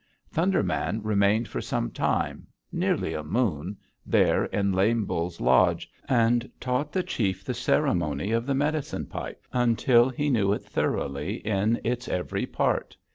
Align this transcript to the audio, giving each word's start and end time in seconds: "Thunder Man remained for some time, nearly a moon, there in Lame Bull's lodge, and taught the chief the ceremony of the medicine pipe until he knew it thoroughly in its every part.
"Thunder 0.31 0.63
Man 0.63 1.03
remained 1.03 1.47
for 1.47 1.61
some 1.61 1.91
time, 1.91 2.47
nearly 2.71 3.13
a 3.13 3.21
moon, 3.23 3.77
there 4.03 4.45
in 4.45 4.71
Lame 4.73 5.05
Bull's 5.05 5.39
lodge, 5.39 5.91
and 6.09 6.49
taught 6.59 6.91
the 6.91 7.03
chief 7.03 7.43
the 7.45 7.53
ceremony 7.53 8.31
of 8.31 8.47
the 8.47 8.55
medicine 8.55 9.05
pipe 9.05 9.45
until 9.53 10.09
he 10.09 10.31
knew 10.31 10.53
it 10.53 10.63
thoroughly 10.63 11.35
in 11.45 11.79
its 11.83 12.07
every 12.07 12.47
part. 12.47 12.97